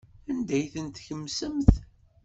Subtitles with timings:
[0.29, 1.71] Anda ay tent-tkemsemt?